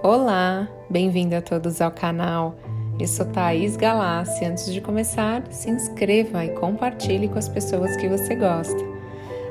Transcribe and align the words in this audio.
Olá, 0.00 0.68
bem-vindo 0.88 1.34
a 1.34 1.42
todos 1.42 1.80
ao 1.80 1.90
canal. 1.90 2.54
Eu 3.00 3.08
sou 3.08 3.26
Thaís 3.26 3.76
Galassi. 3.76 4.44
Antes 4.44 4.72
de 4.72 4.80
começar, 4.80 5.42
se 5.50 5.68
inscreva 5.68 6.44
e 6.44 6.50
compartilhe 6.50 7.28
com 7.28 7.36
as 7.36 7.48
pessoas 7.48 7.96
que 7.96 8.08
você 8.08 8.36
gosta. 8.36 8.78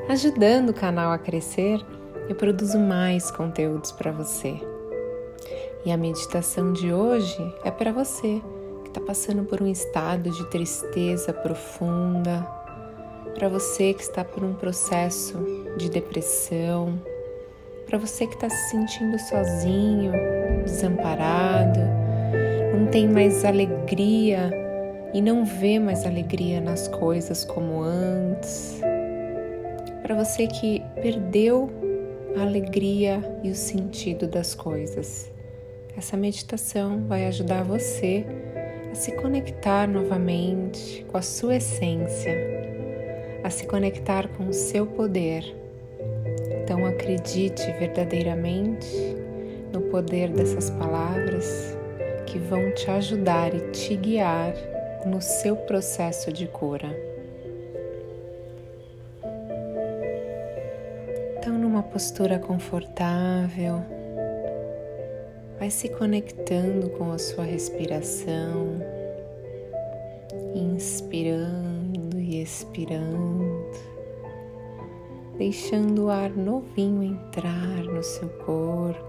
Ajudando 0.08 0.70
o 0.70 0.74
canal 0.74 1.12
a 1.12 1.18
crescer, 1.18 1.84
eu 2.30 2.34
produzo 2.34 2.78
mais 2.78 3.30
conteúdos 3.30 3.92
para 3.92 4.10
você. 4.10 4.58
E 5.84 5.92
a 5.92 5.98
meditação 5.98 6.72
de 6.72 6.94
hoje 6.94 7.54
é 7.62 7.70
para 7.70 7.92
você 7.92 8.40
que 8.84 8.88
está 8.88 9.02
passando 9.02 9.44
por 9.44 9.60
um 9.60 9.66
estado 9.66 10.30
de 10.30 10.46
tristeza 10.46 11.30
profunda, 11.30 12.40
para 13.34 13.50
você 13.50 13.92
que 13.92 14.02
está 14.02 14.24
por 14.24 14.42
um 14.42 14.54
processo 14.54 15.36
de 15.76 15.90
depressão, 15.90 16.98
para 17.88 17.98
você 17.98 18.26
que 18.26 18.34
está 18.34 18.50
se 18.50 18.70
sentindo 18.70 19.18
sozinho, 19.18 20.12
desamparado, 20.68 21.80
não 22.72 22.86
tem 22.86 23.08
mais 23.08 23.44
alegria 23.44 24.50
e 25.12 25.20
não 25.20 25.44
vê 25.44 25.78
mais 25.78 26.04
alegria 26.04 26.60
nas 26.60 26.88
coisas 26.88 27.44
como 27.44 27.82
antes. 27.82 28.80
Para 30.02 30.14
você 30.14 30.46
que 30.46 30.82
perdeu 31.02 31.70
a 32.36 32.42
alegria 32.42 33.20
e 33.42 33.50
o 33.50 33.54
sentido 33.54 34.26
das 34.26 34.54
coisas. 34.54 35.30
Essa 35.96 36.16
meditação 36.16 37.04
vai 37.08 37.26
ajudar 37.26 37.64
você 37.64 38.24
a 38.92 38.94
se 38.94 39.12
conectar 39.12 39.88
novamente 39.88 41.04
com 41.10 41.16
a 41.16 41.22
sua 41.22 41.56
essência, 41.56 42.36
a 43.42 43.50
se 43.50 43.66
conectar 43.66 44.28
com 44.28 44.48
o 44.48 44.52
seu 44.52 44.86
poder 44.86 45.58
então 46.68 46.84
acredite 46.84 47.64
verdadeiramente 47.78 48.86
no 49.72 49.80
poder 49.82 50.30
dessas 50.30 50.70
palavras 50.70 51.76
que 52.26 52.38
vão 52.38 52.70
te 52.74 52.90
ajudar 52.90 53.54
e 53.54 53.60
te 53.70 53.96
guiar 53.96 54.54
no 55.06 55.20
seu 55.20 55.56
processo 55.56 56.32
de 56.32 56.46
cura. 56.46 56.88
Então, 61.38 61.56
numa 61.58 61.82
postura 61.82 62.38
confortável, 62.38 63.82
vai 65.58 65.70
se 65.70 65.88
conectando 65.88 66.90
com 66.90 67.12
a 67.12 67.18
sua 67.18 67.44
respiração, 67.44 68.82
inspirando 70.54 72.18
e 72.18 72.42
expirando 72.42 73.88
deixando 75.38 76.06
o 76.06 76.10
ar 76.10 76.30
novinho 76.30 77.00
entrar 77.00 77.84
no 77.84 78.02
seu 78.02 78.28
corpo 78.28 79.07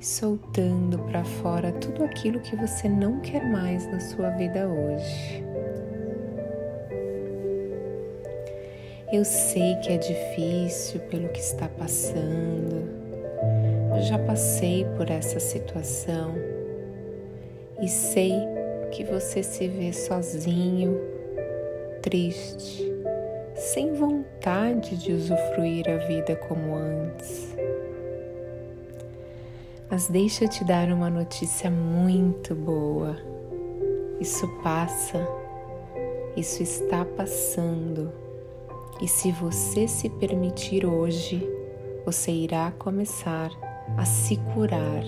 soltando 0.00 0.98
para 1.10 1.22
fora 1.22 1.70
tudo 1.72 2.02
aquilo 2.02 2.40
que 2.40 2.56
você 2.56 2.88
não 2.88 3.20
quer 3.20 3.44
mais 3.44 3.86
na 3.86 4.00
sua 4.00 4.30
vida 4.30 4.66
hoje. 4.66 5.44
Eu 9.12 9.24
sei 9.24 9.74
que 9.76 9.92
é 9.92 9.98
difícil 9.98 11.00
pelo 11.10 11.28
que 11.28 11.40
está 11.40 11.68
passando. 11.68 12.88
Eu 13.94 14.02
já 14.02 14.18
passei 14.18 14.86
por 14.96 15.10
essa 15.10 15.38
situação 15.38 16.34
e 17.82 17.88
sei 17.88 18.32
que 18.92 19.04
você 19.04 19.42
se 19.42 19.68
vê 19.68 19.92
sozinho, 19.92 20.98
triste, 22.00 22.90
sem 23.54 23.92
vontade 23.92 24.96
de 24.96 25.12
usufruir 25.12 25.88
a 25.88 25.96
vida 26.06 26.36
como 26.36 26.74
antes. 26.74 27.50
Mas 29.90 30.08
deixa 30.08 30.44
eu 30.44 30.48
te 30.48 30.62
dar 30.62 30.88
uma 30.92 31.10
notícia 31.10 31.68
muito 31.68 32.54
boa. 32.54 33.16
Isso 34.20 34.46
passa, 34.62 35.26
isso 36.36 36.62
está 36.62 37.04
passando. 37.04 38.12
E 39.00 39.08
se 39.08 39.32
você 39.32 39.88
se 39.88 40.08
permitir 40.08 40.86
hoje, 40.86 41.44
você 42.04 42.30
irá 42.30 42.70
começar 42.78 43.50
a 43.96 44.04
se 44.04 44.36
curar 44.54 45.02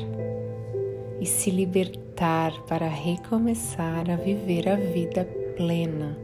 e 1.21 1.27
se 1.27 1.51
libertar 1.51 2.53
para 2.63 2.89
recomeçar 2.89 4.11
a 4.11 4.17
viver 4.17 4.69
a 4.69 4.75
vida 4.75 5.25
plena 5.57 6.19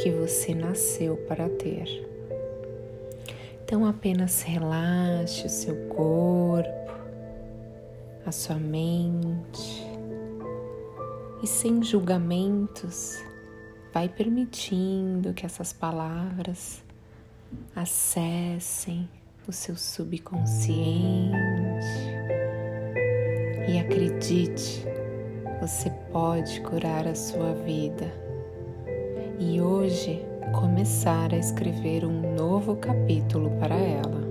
que 0.00 0.10
você 0.10 0.54
nasceu 0.54 1.16
para 1.28 1.48
ter. 1.50 2.08
Então 3.62 3.84
apenas 3.84 4.42
relaxe 4.42 5.46
o 5.46 5.50
seu 5.50 5.74
corpo, 5.88 6.94
a 8.26 8.32
sua 8.32 8.56
mente. 8.56 9.84
E 11.42 11.46
sem 11.46 11.82
julgamentos, 11.82 13.22
vai 13.92 14.08
permitindo 14.08 15.34
que 15.34 15.44
essas 15.44 15.72
palavras 15.72 16.82
acessem 17.76 19.08
o 19.46 19.52
seu 19.52 19.76
subconsciente. 19.76 21.34
E 23.68 23.78
acredite, 23.78 24.84
você 25.60 25.90
pode 26.12 26.60
curar 26.62 27.06
a 27.06 27.14
sua 27.14 27.54
vida. 27.54 28.12
E 29.38 29.60
hoje 29.60 30.24
começar 30.52 31.32
a 31.34 31.38
escrever 31.38 32.04
um 32.04 32.34
novo 32.34 32.76
capítulo 32.76 33.50
para 33.58 33.74
ela. 33.74 34.23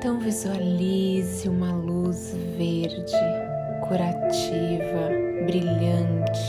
Então 0.00 0.18
visualize 0.18 1.46
uma 1.46 1.74
luz 1.74 2.34
verde, 2.56 3.12
curativa, 3.86 5.10
brilhante 5.44 6.40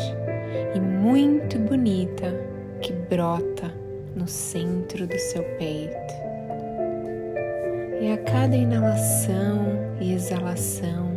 e 0.73 0.79
muito 0.79 1.59
bonita 1.59 2.34
que 2.81 2.94
brota 2.94 3.69
no 4.16 4.25
centro 4.25 5.06
do 5.06 5.19
seu 5.19 5.44
peito. 5.57 6.13
E 8.00 8.13
a 8.13 8.17
cada 8.19 8.56
inalação 8.56 9.66
e 10.00 10.13
exalação, 10.13 11.12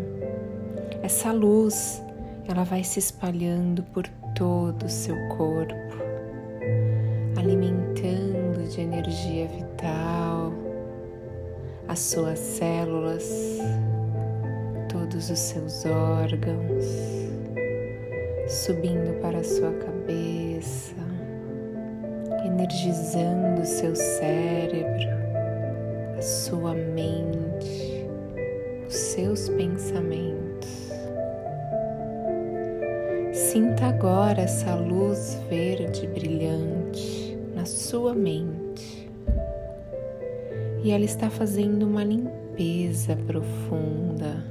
essa 1.05 1.31
luz 1.31 2.03
ela 2.49 2.65
vai 2.65 2.83
se 2.83 2.99
espalhando 2.99 3.85
por 3.85 4.09
todo 4.35 4.87
o 4.87 4.91
seu 4.91 5.15
corpo, 5.29 6.03
alimentando 7.37 8.69
de 8.69 8.81
energia 8.81 9.47
vital 9.47 10.64
as 11.89 11.99
suas 11.99 12.39
células, 12.39 13.59
todos 14.91 15.31
os 15.31 15.39
seus 15.39 15.85
órgãos, 15.85 16.85
subindo 18.49 19.21
para 19.21 19.39
a 19.39 19.45
sua 19.45 19.73
cabeça, 19.73 20.95
energizando 22.45 23.63
o 23.63 23.67
seu 23.67 23.95
cérebro, 23.95 25.09
a 26.17 26.23
sua 26.23 26.75
mente, 26.75 28.07
os 28.89 28.95
seus 28.95 29.49
pensamentos. 29.51 30.91
Sinta 33.33 33.87
agora 33.87 34.43
essa 34.43 34.75
luz 34.75 35.39
verde 35.49 36.07
brilhante 36.07 37.39
na 37.55 37.65
sua 37.65 38.15
mente 38.15 38.64
e 40.85 40.91
ela 40.91 41.05
está 41.05 41.31
fazendo 41.31 41.87
uma 41.87 42.05
limpeza 42.05 43.17
profunda, 43.27 44.45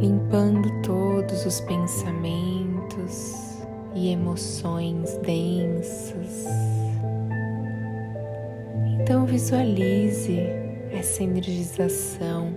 limpando 0.00 0.70
todos 0.82 1.44
os 1.44 1.60
pensamentos 1.60 3.58
e 3.94 4.08
emoções 4.08 5.18
densas. 5.18 6.46
Então 8.98 9.26
visualize 9.26 10.40
essa 10.90 11.22
energização 11.22 12.54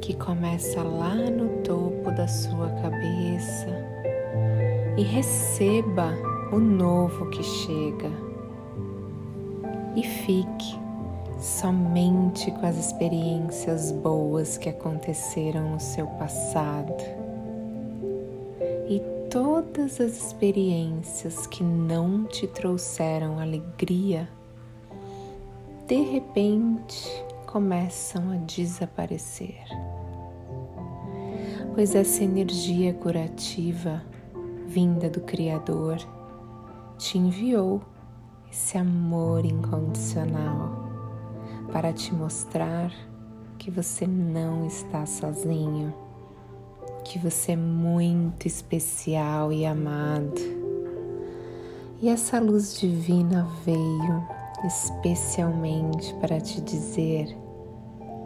que 0.00 0.14
começa 0.14 0.84
lá 0.84 1.16
no 1.16 1.48
topo 1.64 2.12
da 2.12 2.28
sua 2.28 2.68
cabeça 2.80 3.66
e 4.96 5.02
receba 5.02 6.14
o 6.52 6.60
novo 6.60 7.28
que 7.30 7.42
chega. 7.42 8.33
E 9.94 10.02
fique 10.02 10.78
somente 11.38 12.50
com 12.50 12.66
as 12.66 12.76
experiências 12.76 13.92
boas 13.92 14.56
que 14.56 14.68
aconteceram 14.68 15.70
no 15.70 15.80
seu 15.80 16.06
passado. 16.06 16.94
E 18.88 19.00
todas 19.30 20.00
as 20.00 20.12
experiências 20.12 21.46
que 21.46 21.62
não 21.62 22.24
te 22.24 22.46
trouxeram 22.46 23.38
alegria, 23.38 24.28
de 25.86 26.02
repente 26.02 27.08
começam 27.46 28.32
a 28.32 28.36
desaparecer 28.36 29.62
pois 31.74 31.94
essa 31.94 32.22
energia 32.22 32.94
curativa 32.94 34.00
vinda 34.66 35.10
do 35.10 35.20
Criador 35.20 35.96
te 36.96 37.18
enviou 37.18 37.82
esse 38.54 38.78
amor 38.78 39.44
incondicional 39.44 40.88
para 41.72 41.92
te 41.92 42.14
mostrar 42.14 42.92
que 43.58 43.68
você 43.68 44.06
não 44.06 44.64
está 44.64 45.04
sozinho, 45.06 45.92
que 47.02 47.18
você 47.18 47.52
é 47.52 47.56
muito 47.56 48.46
especial 48.46 49.52
e 49.52 49.66
amado. 49.66 50.40
E 52.00 52.08
essa 52.08 52.38
luz 52.38 52.78
divina 52.78 53.44
veio 53.64 54.24
especialmente 54.64 56.14
para 56.20 56.40
te 56.40 56.60
dizer 56.60 57.36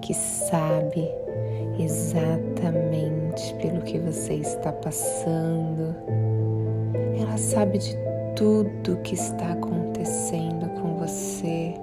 que 0.02 0.12
sabe 0.12 1.08
exatamente 1.78 3.54
pelo 3.54 3.80
que 3.80 3.98
você 3.98 4.34
está 4.34 4.72
passando. 4.72 5.96
Ela 7.18 7.38
sabe 7.38 7.78
de 7.78 8.07
tudo 8.38 9.02
que 9.02 9.14
está 9.14 9.52
acontecendo 9.52 10.68
com 10.80 10.94
você 10.94 11.74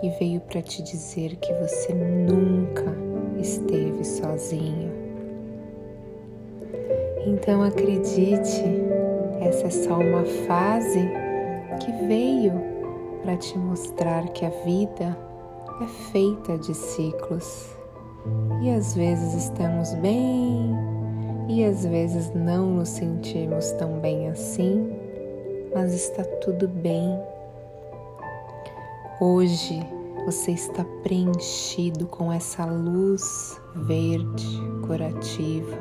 e 0.00 0.10
veio 0.20 0.40
para 0.42 0.62
te 0.62 0.80
dizer 0.80 1.34
que 1.36 1.52
você 1.54 1.92
nunca 1.92 2.84
esteve 3.36 4.04
sozinho. 4.04 4.92
Então 7.26 7.64
acredite, 7.64 8.62
essa 9.40 9.66
é 9.66 9.70
só 9.70 9.98
uma 9.98 10.24
fase 10.46 11.00
que 11.80 11.90
veio 12.06 12.52
para 13.22 13.36
te 13.36 13.58
mostrar 13.58 14.28
que 14.28 14.46
a 14.46 14.50
vida 14.64 15.18
é 15.82 15.86
feita 16.12 16.56
de 16.58 16.74
ciclos 16.74 17.76
e 18.62 18.70
às 18.70 18.94
vezes 18.94 19.34
estamos 19.34 19.92
bem 19.94 20.70
e 21.48 21.64
às 21.64 21.84
vezes 21.84 22.32
não 22.32 22.70
nos 22.70 22.90
sentimos 22.90 23.72
tão 23.72 23.98
bem 23.98 24.28
assim, 24.28 25.05
mas 25.74 25.92
está 25.92 26.24
tudo 26.24 26.68
bem. 26.68 27.18
Hoje 29.20 29.80
você 30.24 30.52
está 30.52 30.84
preenchido 31.02 32.06
com 32.06 32.32
essa 32.32 32.64
luz 32.64 33.60
verde 33.74 34.60
curativa 34.86 35.76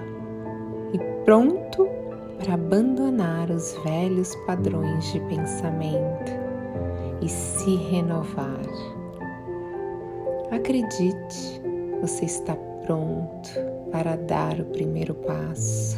e 0.94 1.00
pronto 1.24 1.88
para 2.38 2.54
abandonar 2.54 3.50
os 3.50 3.74
velhos 3.84 4.36
padrões 4.48 5.12
de 5.12 5.20
pensamento 5.22 6.32
e 7.22 7.28
se 7.30 7.76
renovar. 7.76 8.62
Acredite, 10.52 11.62
você 12.02 12.26
está 12.26 12.56
pronto 12.86 13.50
para 13.92 14.16
dar 14.16 14.60
o 14.60 14.66
primeiro 14.66 15.16
passo. 15.16 15.98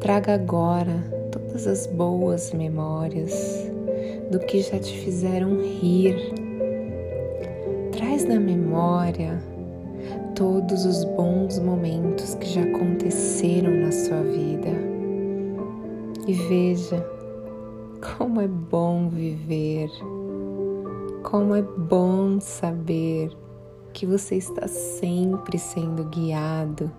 Traga 0.00 0.34
agora 0.34 1.15
todas 1.56 1.66
as 1.66 1.86
boas 1.86 2.52
memórias 2.52 3.32
do 4.30 4.38
que 4.40 4.60
já 4.60 4.78
te 4.78 4.98
fizeram 4.98 5.58
rir. 5.62 6.14
Traz 7.92 8.26
na 8.26 8.38
memória 8.38 9.42
todos 10.34 10.84
os 10.84 11.04
bons 11.16 11.58
momentos 11.58 12.34
que 12.34 12.46
já 12.46 12.60
aconteceram 12.60 13.70
na 13.70 13.90
sua 13.90 14.22
vida 14.22 14.68
e 16.26 16.34
veja 16.34 17.02
como 18.18 18.42
é 18.42 18.48
bom 18.48 19.08
viver, 19.08 19.88
como 21.22 21.54
é 21.54 21.62
bom 21.62 22.38
saber 22.38 23.30
que 23.94 24.04
você 24.04 24.34
está 24.34 24.68
sempre 24.68 25.58
sendo 25.58 26.04
guiado 26.04 26.92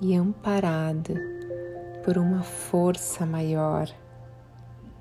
e 0.00 0.14
amparado 0.14 1.39
por 2.04 2.18
uma 2.18 2.42
força 2.42 3.26
maior 3.26 3.88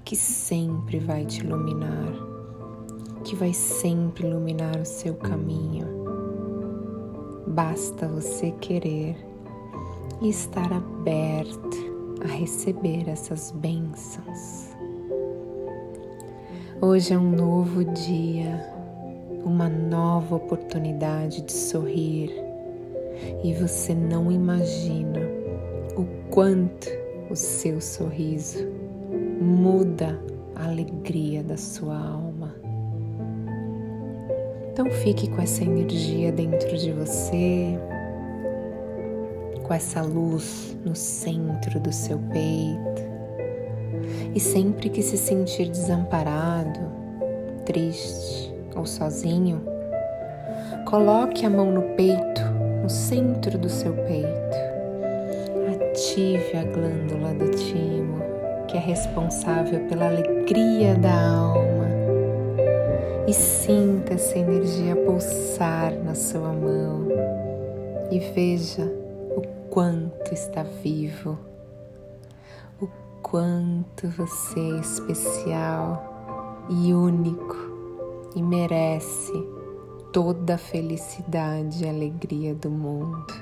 que 0.04 0.16
sempre 0.16 1.00
vai 1.00 1.26
te 1.26 1.42
iluminar, 1.42 2.14
que 3.24 3.36
vai 3.36 3.54
sempre 3.54 4.28
iluminar 4.28 4.78
o 4.80 4.86
seu 4.86 5.16
caminho. 5.16 5.88
Basta 7.48 8.08
você 8.08 8.52
querer 8.52 9.16
e 10.22 10.30
estar 10.30 10.72
aberto 10.72 12.18
a 12.24 12.28
receber 12.28 13.08
essas 13.08 13.52
bênçãos. 13.52 14.70
Hoje 16.82 17.14
é 17.14 17.18
um 17.18 17.32
novo 17.32 17.84
dia 17.84 18.80
uma 19.44 19.70
nova 19.70 20.36
oportunidade 20.36 21.42
de 21.42 21.52
sorrir 21.52 22.32
e 23.44 23.54
você 23.54 23.96
não 23.96 24.32
imagina 24.32 25.39
o 26.00 26.08
quanto 26.30 26.88
o 27.30 27.36
seu 27.36 27.82
sorriso 27.82 28.66
muda 29.42 30.18
a 30.56 30.66
alegria 30.66 31.44
da 31.44 31.58
sua 31.58 31.98
alma. 31.98 32.56
Então 34.72 34.90
fique 34.92 35.30
com 35.30 35.42
essa 35.42 35.62
energia 35.62 36.32
dentro 36.32 36.78
de 36.78 36.94
você, 36.94 37.78
com 39.64 39.74
essa 39.74 40.02
luz 40.02 40.78
no 40.86 40.96
centro 40.96 41.82
do 41.82 41.92
seu 41.92 42.18
peito. 42.32 43.10
E 44.34 44.40
sempre 44.40 44.90
que 44.90 45.02
se 45.02 45.18
sentir 45.18 45.70
desamparado, 45.70 46.80
triste, 47.66 48.54
ou 48.74 48.86
sozinho, 48.86 49.62
coloque 50.86 51.46
a 51.46 51.50
mão 51.50 51.72
no 51.74 51.82
peito, 51.96 52.42
no 52.82 52.90
centro 52.90 53.58
do 53.58 53.68
seu 53.68 53.94
peito. 53.94 54.69
Ative 55.82 56.58
a 56.58 56.64
glândula 56.64 57.34
do 57.34 57.50
timo, 57.52 58.20
que 58.68 58.78
é 58.78 58.80
responsável 58.80 59.80
pela 59.88 60.08
alegria 60.08 60.96
da 60.96 61.14
alma. 61.14 61.88
E 63.28 63.34
sinta 63.34 64.14
essa 64.14 64.38
energia 64.38 64.96
pulsar 64.96 65.94
na 66.04 66.16
sua 66.16 66.52
mão. 66.54 67.08
E 68.12 68.20
veja 68.20 68.84
o 69.36 69.42
quanto 69.70 70.34
está 70.34 70.64
vivo, 70.64 71.38
o 72.82 72.88
quanto 73.22 74.08
você 74.10 74.60
é 74.60 74.80
especial 74.80 76.66
e 76.70 76.94
único 76.94 77.70
e 78.36 78.42
merece 78.42 79.34
toda 80.12 80.56
a 80.56 80.58
felicidade 80.58 81.84
e 81.84 81.90
alegria 81.90 82.54
do 82.56 82.70
mundo, 82.70 83.34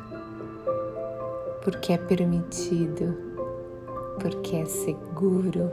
porque 1.67 1.91
é 1.91 1.97
permitido, 1.97 3.13
porque 4.21 4.55
é 4.55 4.65
seguro 4.65 5.69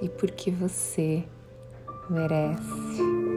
e 0.00 0.08
porque 0.08 0.50
você 0.50 1.22
merece. 2.08 3.31